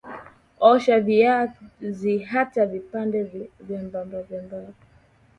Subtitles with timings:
[0.59, 4.17] Osha viazi kata vipande vyembamba